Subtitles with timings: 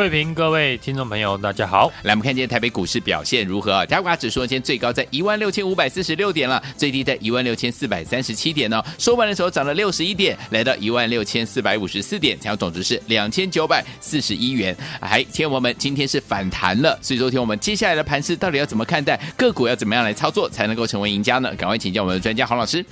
[0.00, 1.92] 慧平，各位听众朋友，大家好。
[2.04, 3.84] 来，我们看今天台北股市表现如何啊？
[3.84, 8.82] 加权指数今天最高在一万六千五百四十六点了，最低在一万六千四百三十七点呢。
[8.96, 14.74] 收盘的时候涨了六十一点，来到一万六千四百五十四点，成交总值是两千九百四十一元。
[15.00, 19.20] 哎，天我们，今天是反弹了，所以昨天我们接下来的盘势到底要怎么看待？
[19.36, 21.54] 个股要怎么样来操作才能够成为赢家呢？
[21.56, 22.82] 赶快请教我们的专家黄老师。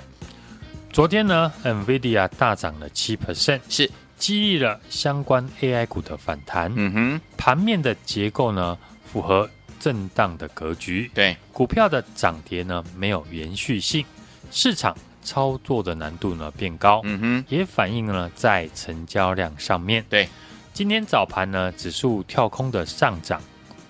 [0.92, 3.90] 昨天呢，NVIDIA 大涨了七 percent，是。
[4.18, 6.72] 激励了相关 AI 股的反弹。
[6.74, 11.10] 嗯哼，盘面的结构呢，符合震荡的格局。
[11.14, 14.04] 对，股票的涨跌呢，没有延续性，
[14.50, 17.00] 市场操作的难度呢变高。
[17.04, 20.04] 嗯哼，也反映了在成交量上面。
[20.10, 20.28] 对，
[20.74, 23.40] 今天早盘呢，指数跳空的上涨，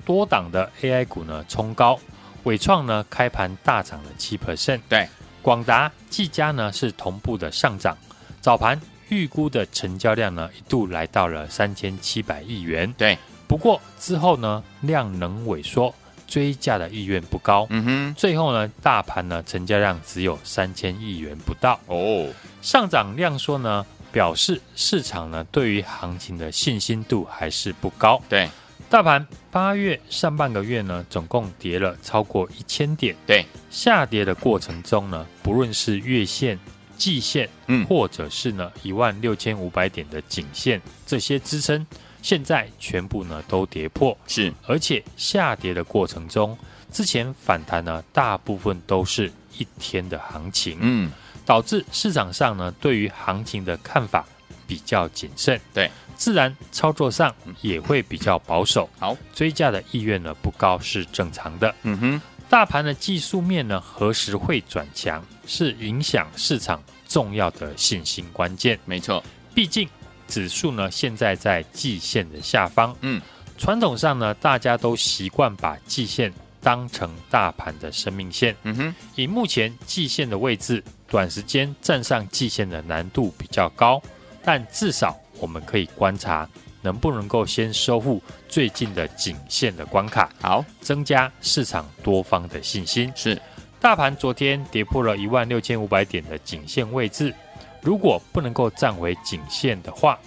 [0.05, 1.99] 多档的 AI 股呢冲高，
[2.45, 4.81] 伟创呢开盘大涨了七 percent。
[4.89, 5.09] 对，
[5.41, 7.97] 广达、技嘉呢是同步的上涨，
[8.41, 8.79] 早盘。
[9.09, 12.93] 预估的成交量呢，一度来到了三千七百亿元。
[12.99, 15.95] 对，不过之后呢，量能萎缩，
[16.27, 17.67] 追价的意愿不高。
[17.71, 21.81] 嗯哼，最后呢，大盘呢成交量只有三千亿元不到。
[21.87, 22.29] 哦，
[22.61, 28.21] 上涨量缩呢，表示市场呢对于行情的信心度还是不高。
[28.29, 28.49] 对，
[28.91, 33.17] 大盘八月上半个月呢，总共跌了超过一千点。
[33.27, 36.59] 对，下跌的过程中呢，不论是月线。
[36.99, 41.87] 季线，嗯，或者是呢一万六千五百点的颈线，这些支撑
[42.21, 46.59] 现在全部呢都跌破，是，而且下跌的过程中，
[46.93, 51.11] 之前反弹呢大部分都是一天的行情，嗯，
[51.47, 54.27] 导致市场上呢对于行情的看法
[54.67, 62.21] 比较谨慎，对，自然操作上也会比较保守，好，追价的意愿呢不高是正常的，嗯哼。
[62.51, 68.79] 大盘的技术面呢，何时会转强，是影响市场重要的信心关键。
[68.85, 69.25] 没错，
[69.55, 69.89] 毕竟
[70.29, 72.95] 指数呢现在在季线的下方。
[73.01, 73.21] 嗯，
[73.57, 78.55] 传统上呢，大家都习惯把季线当成大盘的生命线。
[78.63, 84.01] 嗯哼，以目前季线的位置，短时间站上季线的难度比较高，
[84.45, 86.49] 但至少我们可以观察。
[86.81, 90.31] 能不能够先收复最近的颈线的关卡？
[90.41, 93.13] 好，增加市场多方的信心。
[93.17, 93.37] 是，
[93.81, 97.33] 大盘昨天跌破了一万六千五百点的颈线位置，
[97.81, 100.19] 如果不能够站回颈线的话，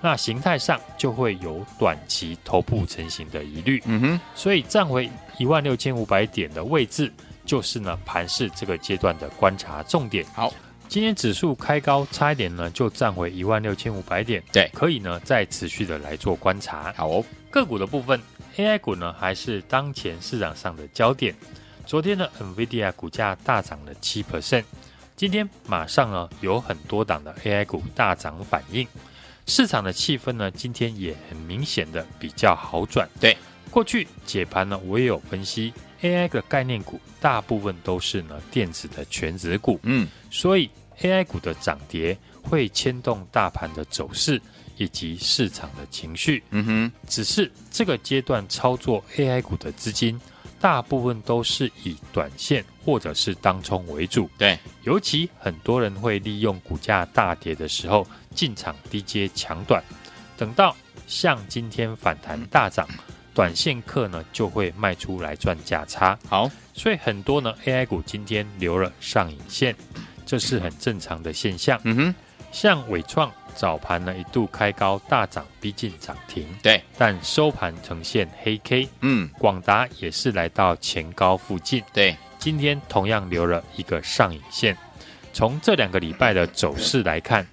[0.00, 3.82] 那形态上就会有短期头部成型的疑虑。
[3.86, 7.12] 嗯哼，所以站回一万六千五百点的位置，
[7.46, 10.24] 就是呢盘市这个阶段的观察重点。
[10.34, 10.52] 好。
[10.86, 16.90] 今天指数开高，差一点呢就站回一万六千五百点，对，可以呢再持续的来做观察。
[16.96, 18.18] 好哦，个股的部分
[18.56, 21.34] ，AI 股呢还是当前市场上的焦点。
[21.88, 24.62] 昨天呢，NVIDIA 股价大涨了七 percent，
[25.16, 28.86] 今天马上呢有很多档的 AI 股大涨反应，
[29.46, 33.08] 市场的气氛呢今天也很明显的比较好转。
[33.18, 33.34] 对，
[33.70, 35.72] 过去解盘呢我也有分析。
[36.02, 40.68] AI 的概念股大部分都是呢电子的全值股，嗯，所以
[41.00, 44.38] AI 股的涨跌会牵动大盘的走势
[44.76, 46.92] 以及市场的情绪，嗯哼。
[47.08, 50.20] 只是这个阶段操作 AI 股的资金，
[50.60, 54.58] 大部分都是以短线或者是当冲为主，对。
[54.84, 59.82] 尤其很多人会利用股价大跌的时候进场低接强短，
[60.36, 60.74] 等到
[61.06, 62.86] 像今天反弹大涨。
[62.90, 62.98] 嗯
[63.34, 69.76] 短线客呢就会卖出来赚价差，好，所以很多呢 AI 股今天留了上影线，
[70.26, 71.80] 这是很正常的现象。
[71.84, 72.14] 嗯哼，
[72.50, 78.88] 像伟创早盘呢一度开高大涨，逼近涨停，对，但收盘呈现黑 K。
[79.00, 84.76] 嗯，广达也是来到前高附近，对，今天同样留了一个上影线。
[85.32, 87.44] 从这两个礼拜的走势来看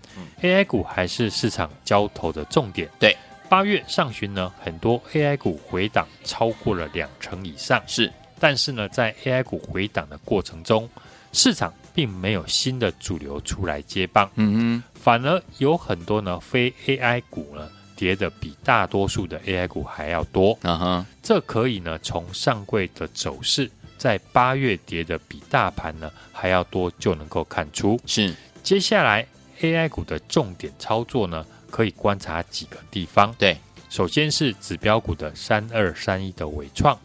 [0.44, 2.88] ，AI 股还是市场交投的重点。
[3.00, 3.18] 对。
[3.48, 8.12] 八月上旬呢，很多 AI 股回档超过了两成以上，是。
[8.40, 10.90] 但是呢，在 AI 股回档的过程中，
[11.32, 27.98] 市场并没有新的主流出来接棒，嗯哼，反而有很多呢非 AI 股呢跌的比大多数的 AI 股还要多，啊哈，这可以呢从上柜的走势，在八月跌的比大盘呢还要多，就能够看出。
[28.06, 28.36] 是。
[28.62, 29.26] 接下来
[29.62, 33.34] AI 股的重点操作呢，可以观察几个地方。
[33.38, 33.56] 对，
[33.90, 37.00] 首先是指标股的三二三一的尾创，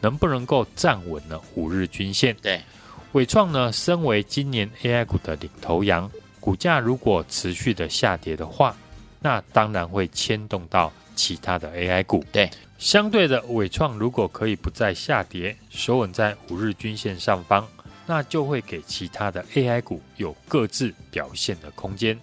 [0.00, 2.34] 能不能够站稳呢五日均线？
[2.40, 2.62] 对，
[3.12, 6.08] 纬创呢，身为今年 AI 股的领头羊，
[6.38, 8.76] 股价如果持续的下跌的话，
[9.18, 12.24] 那当然会牵动到其他的 AI 股。
[12.30, 12.48] 对，
[12.78, 17.66] 相对的，伟创如果可以不再下跌，守稳在五日均线上方，
[18.06, 22.16] 那就会给其他的 AI 股有各自表现的空间。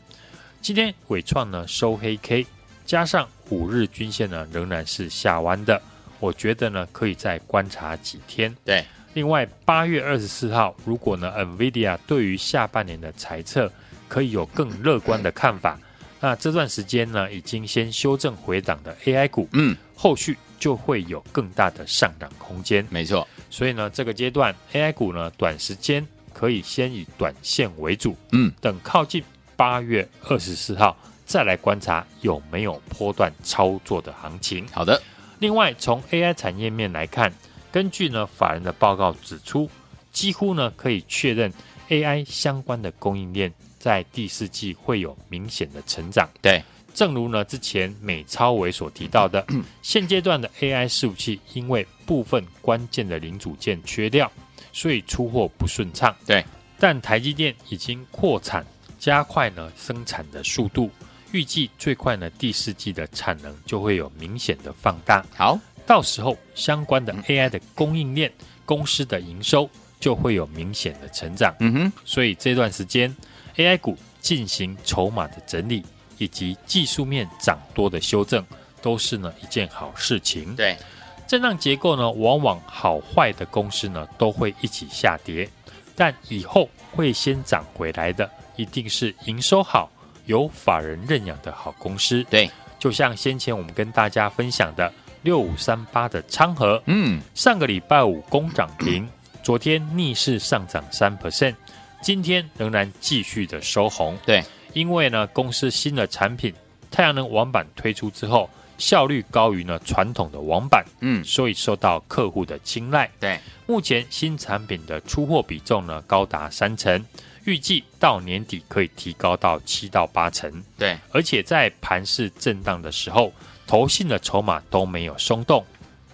[0.62, 2.48] 今天伟创呢收黑 K，
[2.86, 5.82] 加上五日均线呢仍然是下弯的，
[6.22, 8.56] 我觉得呢可以再观察几天。
[8.64, 8.86] 对，
[9.18, 13.68] 另外八月二十四号，如果呢 NVIDIA 对于下半年的财测
[14.08, 15.76] 可以有更乐观的看法，
[16.20, 22.86] 那这段时间呢已经先修正回档的 AI 股，嗯，后续就会有更大的上涨空间。
[22.92, 29.24] 没错，所以呢这个阶段 AI 股呢短时间可以先以短线为主，嗯，等靠近。
[29.56, 34.64] 八月二十四号再来观察有没有波段操作的行情。
[34.72, 35.02] 好的，
[35.40, 37.34] 另外从 AI 产业面来看，
[37.72, 39.70] 根据呢法人的报告指出，
[40.12, 41.52] 几乎呢可以确认
[41.90, 46.30] AI 相关的供应链在第四季会有明显的成长。
[46.42, 49.46] 对，正如呢之前美超伟所提到的，
[49.82, 54.32] 现阶段的 AI 伺服器因为部分关键的零组件缺料，
[54.74, 56.16] 所以出货不顺畅。
[56.26, 56.44] 对，
[56.80, 58.66] 但台积电已经扩产。
[59.00, 60.90] 加快呢生产的速度，
[61.32, 65.24] 预计最快呢第四季的产能就会有明显的放大。
[65.36, 68.32] 好，到时候相关的 AI 的供应链
[68.66, 69.68] 公司的营收
[70.00, 71.56] 就会有明显的成长。
[71.62, 73.16] 嗯哼，所以这段时间
[73.56, 75.84] AI 股进行筹码的整理
[76.18, 78.46] 以及技术面涨多的修正，
[78.82, 80.56] 都是呢一件好事情。
[80.56, 80.78] 对，
[81.26, 85.50] 震荡结构呢，往往好坏的公司呢都会一起下跌，
[85.96, 88.30] 但以后会先涨回来的。
[88.58, 89.88] 一定是营收好、
[90.26, 92.26] 有法人认养的好公司。
[92.28, 92.50] 对，
[92.80, 99.08] 就像先前我们跟大家分享的六五三八的昌河，嗯，上个礼拜五攻涨停，
[99.44, 101.56] 昨天逆势上涨三 percent，
[102.02, 104.18] 今天仍然继续的收红。
[104.26, 104.44] 对，
[104.74, 106.54] 因为呢，公司新的产品
[106.90, 113.10] 太阳能网板推出之后，效率高于呢传统的网板，嗯，所以受到客户的青睐。
[113.20, 117.04] 对，目前新产品的出货比重呢高达三成。
[117.48, 123.32] 预计到年底可以提高到七到八成，对，而且在盘市震荡的时候，
[123.66, 125.66] 投信的筹码都没有松动，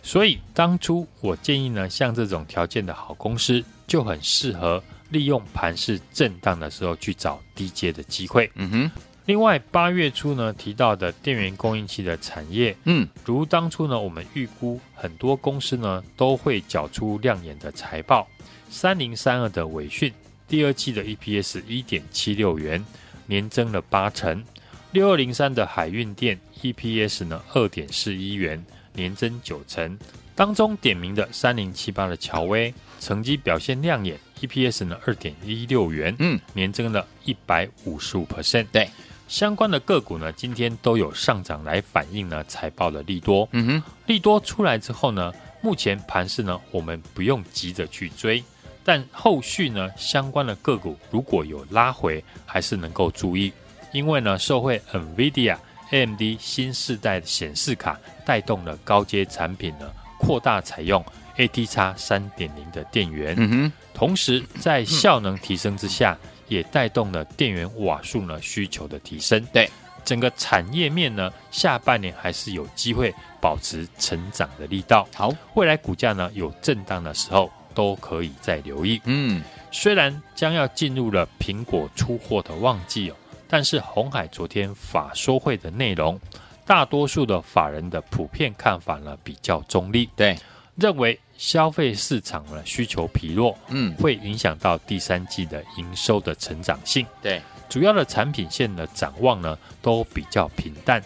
[0.04, 8.52] 所以当初我建议呢，像这种条件的好公司，就很适合利用盘市震荡的时候去找低阶的机会。
[8.54, 8.92] 嗯哼，
[9.26, 18.28] 另外八月初呢提到的电源供应器的产业，嗯，如当初呢我们预估很多公司呢都会缴出亮眼的财报，
[18.70, 20.14] 三零三二的伟讯。
[20.54, 22.86] 第二季的 EPS 一点七六元，
[23.26, 24.44] 年增了八成。
[24.92, 28.64] 六二零三的海运店 EPS 呢二点四一元，
[28.94, 29.98] 年增九成。
[30.36, 38.68] 当中点名的三零七八的乔威，成绩表现亮眼，EPS 呢二点一六元，嗯，年增了一百五十五 percent。
[38.72, 38.88] 对，
[39.28, 43.50] 相关的个股呢，今天都有上涨来反映呢财报的利多。
[43.54, 45.34] 嗯哼，利多出来之后呢，
[45.64, 48.44] 目前盘势呢，我们不用急着去追。
[48.84, 53.52] 但后续呢，相关的个股如果有拉回，还是能够注意，
[53.92, 55.58] 因为呢，受惠 NVIDIA、
[55.92, 59.90] AMD 新世代的显示卡带动了高阶产品呢
[60.20, 61.04] 扩大采用
[61.38, 69.70] ATX 三点零的电源，嗯哼，同时在效能提升之下，也带动了电源瓦数呢需求的提升，对
[70.04, 75.08] 整个产业面呢，下半年还是有机会保持成长的力道。
[75.16, 77.50] 好，未来股价呢有震荡的时候。
[77.74, 79.02] 都可以再留意。
[79.06, 83.16] 嗯，虽然将要进入了苹果出货的旺季哦，
[83.48, 86.20] 但是红海昨天法说会的内容，
[86.66, 90.38] 大多数的法人的普遍看法呢比较中立，对，
[90.76, 97.06] 认为消费市场呢需求疲弱，嗯，会影响到第三季的营收的成长性。
[97.22, 101.04] 对，主要的产品线的展望呢都比较平淡。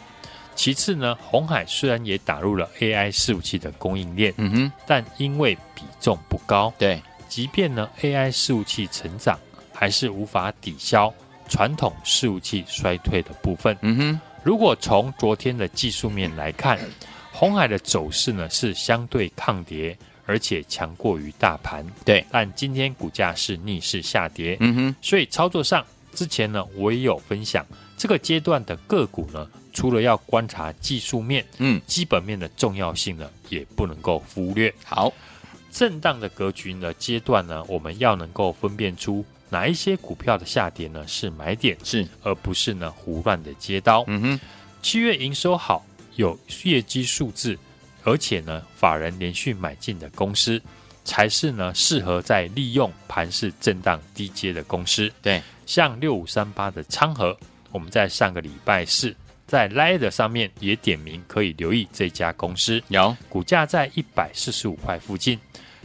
[0.58, 7.00] 其次呢，红海虽然也打入了 AI 伺服器的供应链，嗯哼，但因为比重不高，对，
[7.30, 9.40] 即便呢 AI 伺服器成长，
[9.72, 11.14] 还是无法抵消
[11.48, 13.78] 传统伺服器衰退的部分。
[13.82, 16.80] 嗯哼，如果从昨天的技术面来看，
[17.32, 19.96] 红海的走势呢是相对抗跌，
[20.26, 21.86] 而且强过于大盘。
[22.04, 24.58] 对，但今天股价是逆势下跌。
[24.60, 25.86] 嗯哼，所以操作上
[26.16, 27.64] 之前呢我也有分享，
[27.96, 29.48] 这个阶段的个股呢。
[29.78, 34.74] 除了要观察技术面，嗯，基本面的重要性呢，也不能够忽略。
[34.84, 35.14] 好，
[35.72, 44.04] 震荡的格局呢阶段呢，我们要能够分辨出哪一些股票的下跌呢是买点，是而不是呢胡乱的接刀。
[44.08, 44.40] 嗯哼，
[44.82, 47.56] 七月营收好，有业绩数字，
[48.04, 50.60] 而且呢法人连续买进的公司，
[51.06, 55.14] 才是呢适合在利用盘势震荡低阶的公司。
[55.22, 57.38] 对，像六五三八的昌河，
[57.72, 59.16] 我们在上个礼拜四。
[59.48, 65.40] 在 Line 上面也点名可以留意这家公司，有股价在一百四十五块附近，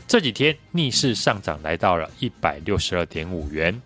[0.08, 3.80] 这几天逆势上涨来到了一百六十二点五元。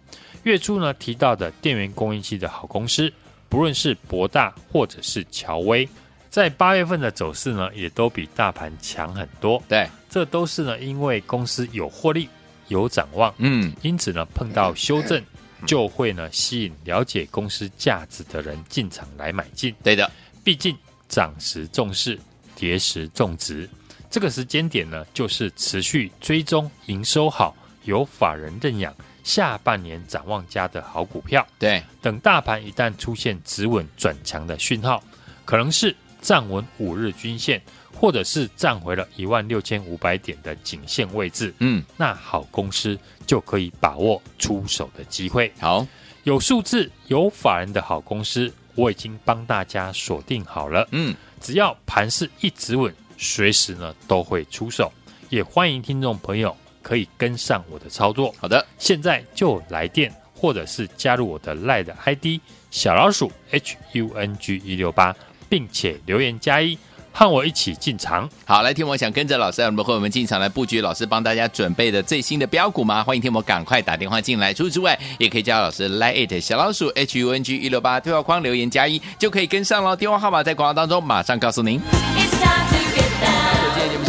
[0.44, 3.12] 月初呢提到的电源供应器的好公司，
[3.50, 5.86] 不论是博大或者是乔威，
[6.30, 9.62] 在八月份的走势呢也都比大盘强很多。
[9.68, 12.30] 对，这都是呢因为公司有获利、
[12.68, 15.22] 有展望，嗯，因此呢碰到修正。
[15.66, 19.74] 就会呢吸引了解公司价值的人进场来买进。
[19.82, 20.10] 对的，
[20.42, 20.76] 毕竟
[21.08, 22.18] 涨时重视，
[22.54, 23.68] 跌时重值。
[24.08, 27.54] 这个时间点呢，就是持续追踪营收好、
[27.84, 28.94] 有法人认养、
[29.24, 31.46] 下半年展望佳的好股票。
[31.58, 35.02] 对，等大盘一旦出现止稳转强的讯号，
[35.44, 35.94] 可能是
[36.26, 37.62] 站稳五日均线，
[37.94, 41.54] 或者是站回了一万六千五百点的颈线位置。
[41.60, 42.98] 嗯，那好公司。
[43.26, 45.52] 就可以把握出手的机会。
[45.58, 45.84] 好，
[46.22, 50.86] 有数字、有法人的好公司，我已经帮大家锁定好了。
[50.92, 54.92] 嗯，只要盘势一直稳，随时呢都会出手。
[55.28, 58.32] 也欢迎听众朋友可以跟上我的操作。
[58.38, 62.40] 好的，现在就来电或者是加入我的 LINE 的 ID
[62.70, 65.12] 小老鼠 H U N G 一六八，
[65.48, 66.78] 并且留言加一。
[67.18, 73.02] 和我一起进场，好，来听我想跟着老师，我们和我们进场来布局，老师帮大家准备的最新的标股吗？
[73.02, 74.52] 欢迎听我赶快打电话进来。
[74.52, 79.96] 除此之外，也可以加老师 Line 小老鼠 H U N G 一六八对话框留言加一，就可以跟上了。
[79.96, 81.80] 电话号码在广告当中，马上告诉您。
[81.80, 82.75] 是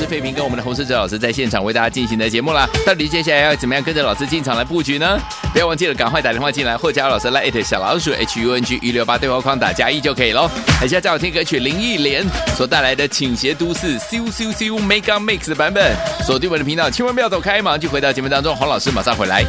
[0.07, 2.67] 费平跟我们的洪胜哲老师在现场为大家进行的节目啦。
[2.85, 5.19] 到底接下来要怎么样跟着老师进场来布局呢？
[5.53, 10.49] 不要忘记了，赶快打电话进来，或加老师来 at 小老鼠 H U N G 一六八对话框打加一就可以喽。
[10.79, 15.93] 等下再好听歌曲林忆莲所带来的《倾斜都市》羞羞羞 Mega Mix 的版本，
[16.25, 19.45] 锁定我的频道，千万不要走开，马上就回到节目当中，洪老师马上回来。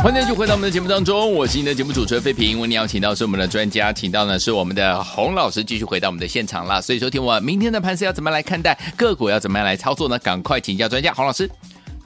[0.00, 2.60] 欢迎继续回到我们的节目当中，我是你的节目主持人费平。
[2.60, 6.80] 为你邀请到是我们的专家，请到呢是我们的洪老师，继续回到我们的现场了。
[6.80, 10.16] 所以说，听我明天的盘势要怎么来看待，个股要怎么样来操作呢？
[10.20, 11.50] 赶快请教专家洪老师。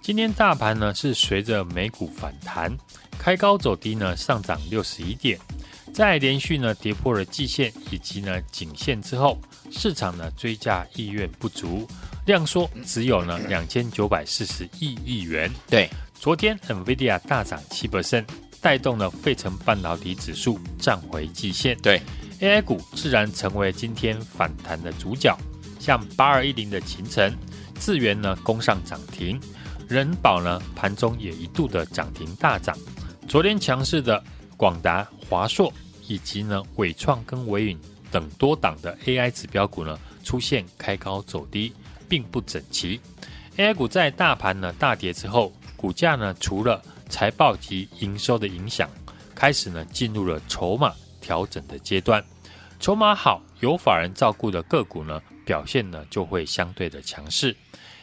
[0.00, 2.74] 今天大盘呢是随着美股反弹，
[3.18, 5.38] 开高走低呢，上涨六十一点，
[5.92, 9.38] 在连续呢跌破了季线以及呢颈线之后，
[9.72, 11.88] 市场呢追价意愿不足，
[12.26, 15.50] 量缩只有呢两千九百四十亿亿元。
[15.68, 15.88] 对。
[16.14, 18.24] 昨天，NVIDIA 大涨七 percent，
[18.60, 21.76] 带动了费城半导体指数站回季线。
[21.82, 22.00] 对
[22.38, 25.36] ，AI 股自然成为今天反弹的主角。
[25.80, 27.36] 像八二一零的勤诚、
[27.80, 29.40] 智源呢攻上涨停，
[29.88, 32.78] 人保呢盘中也一度的涨停大涨。
[33.26, 34.22] 昨天强势的
[34.56, 35.72] 广达、华硕
[36.06, 37.80] 以及呢伟创跟纬颖
[38.12, 41.72] 等多档的 AI 指标股呢出现开高走低，
[42.08, 43.00] 并不整齐。
[43.56, 45.52] AI 股在大盘呢大跌之后。
[45.74, 48.88] 股价呢，除了财报及营收的影响，
[49.34, 52.24] 开始呢进入了筹码调整的阶段。
[52.78, 57.56] 筹码好、有法人照顾的个股呢，表现呢就会相对的强势。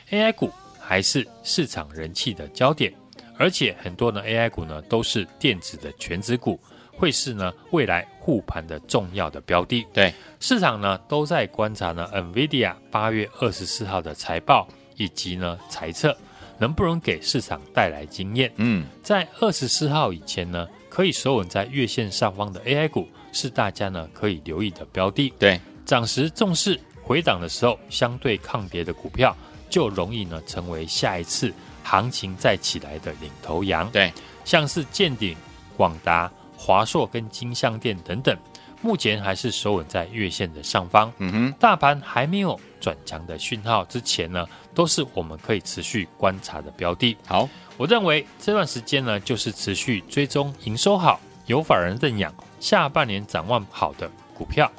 [0.09, 2.93] AI 股还是市场人气的焦点，
[3.37, 6.59] 而且很多的 AI 股呢都是电子的全值股，
[6.99, 9.87] 会是呢未来护盘的重要的标的。
[9.93, 16.15] 对，市场呢都在观察呢 NVIDIA 八月二十四号的财报以及呢财测。
[16.61, 18.51] 能不能给市场带来惊艳？
[18.57, 25.33] 嗯，在二十四号以前呢，可以守稳在月线上方的 AI 股是大家呢可以留意的标的。
[25.39, 29.33] 对，涨时重视，回档的时候相对抗跌的股票，
[29.69, 33.89] 就容易呢成为下一次行情再起来的领头羊。
[33.89, 34.11] 对，
[34.43, 35.37] 像是健鼎、
[35.77, 36.29] 广达、
[36.61, 38.37] 华硕跟金像店等等，
[38.81, 41.09] 目前还是守稳在月线的上方。
[41.19, 44.45] 嗯哼，大盘还没有转强的讯号之前呢，
[44.75, 47.15] 都是我们可以持续观察的标的。
[47.25, 54.69] 好，我认为这段时间呢，就是持续追踪营收好、有法人认养、下半年展望好的股票。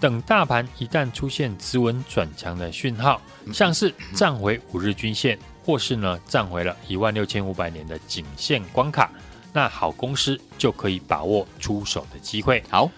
[0.00, 3.20] 等大盘一旦出现止稳转强的讯号，
[3.52, 9.10] 像是站回五日均线，或是呢站回了一万六千五百年的颈线关卡，
[9.58, 12.62] 那好公司就可以把握出手的机会。
[12.70, 12.88] 好。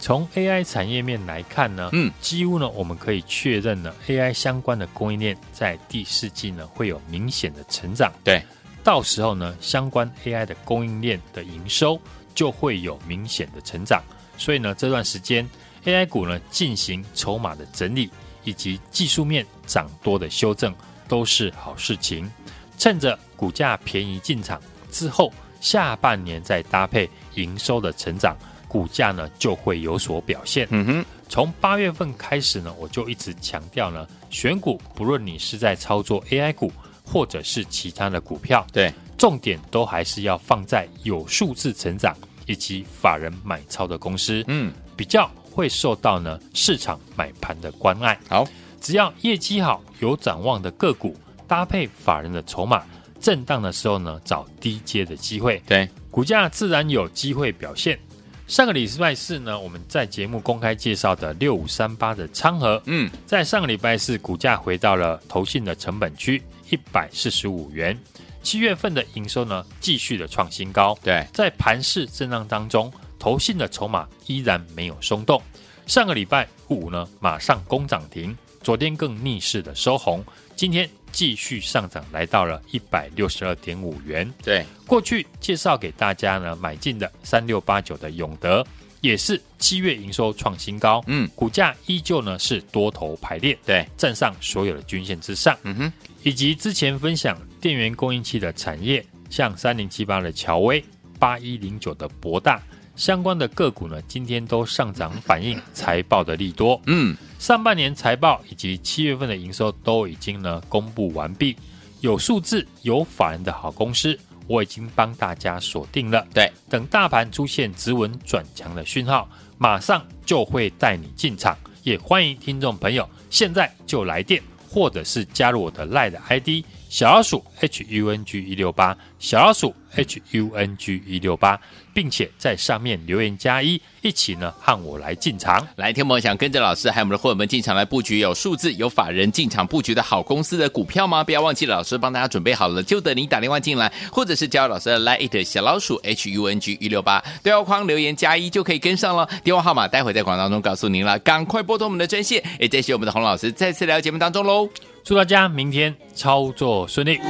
[0.00, 8.12] 从 AI 产业面来看呢，嗯，几乎呢，我们可以确认呢，AI 相关的供应链在第四季呢会有明显的成长。
[8.22, 8.44] 对，
[8.82, 11.98] 到时候呢，相关 AI 的供应链的营收
[12.34, 14.02] 就会有明显的成长。
[14.36, 15.48] 所以呢，这段时间
[15.86, 18.10] AI 股呢进行筹码的整理，
[18.42, 20.74] 以及技术面涨多的修正，
[21.08, 22.30] 都是好事情。
[22.76, 25.32] 趁着股价便宜进场之后，
[25.64, 28.36] 下半年再搭配营收的成长。
[28.68, 30.66] 股价呢就会有所表现。
[30.72, 36.72] 嗯哼，从八月份开始呢，我就一直强调呢，选股不论你是在操作 AI 股，
[37.04, 48.18] 或者是其他的股票，对，重点都还是要放在有数字成长以及法人买超的公司，嗯，比较会受到呢市场买盘的关爱。
[48.28, 48.44] 好，
[48.80, 52.82] 只要业绩好、有展望的个股，搭配法人的筹码，
[53.24, 57.98] 震荡的时候呢，找低阶的机会，对，股价自然有机会表现。
[58.46, 67.98] 上个礼拜四呢，我们在节目公开介绍的六五三八的昌河，嗯，在上个礼拜四股价回到了投信的成本区一百四十五元。
[68.42, 70.94] 七月份的营收呢，继续的创新高。
[71.02, 75.40] 对，在盘势震荡当中，投信的筹码依然没有松动。
[75.86, 80.22] 上个礼拜五呢，马上攻涨停，昨天更逆势的收红，
[80.54, 80.86] 今天。
[81.14, 84.28] 继续上涨，来到了一百六十二点五元。
[84.42, 88.66] 对，过去介绍给大家呢，买进的三六八九的永德，
[89.00, 91.00] 也是七月营收创新高。
[91.06, 95.56] 嗯，股价依旧呢是多头排列，对，站上所有的均线之上。
[95.62, 95.92] 嗯哼，
[96.24, 100.84] 以及之前分享电源供应器的产业，像三零七八的乔威，
[101.20, 102.60] 八一零九的博大。
[102.96, 106.80] 相关的个股呢，今天都上涨，反映财报的利多。
[106.86, 111.56] 嗯，上半年财报以及七月份的营收都已经呢公布完毕，
[112.00, 116.26] 有数字、有法人的好公司，我已经帮大家锁定了。
[116.32, 119.28] 对，等大盘出现止稳转强的讯号，
[119.58, 121.56] 马上就会带你进场。
[121.82, 131.60] 也欢迎听众朋友现在就来电，或者是加入我的 LINE 的 ID 小老鼠 H U N G 一六八，小老鼠 H U N G 一六八。
[131.92, 135.64] 并且在上面留言加一，一起呢和我来进场。
[135.76, 141.22] 来，听我想跟着老师还有我们的伙伴们进场来布局有数字有法人进场布局的好公司的股票吗？
[141.22, 149.28] 不要忘记了，老师帮大家准备好了，就等你打电话进来，或者是加入老师的 Line 小老鼠 H U N G 一六八对话框留言加一就可以跟上了。
[149.44, 152.42] 电话号码待会在广告当中告诉您了，赶快拨通我们的专线。
[152.58, 154.68] 也谢谢我们的洪老师再次来到节目当中喽，
[155.04, 157.20] 祝大家明天操作顺利。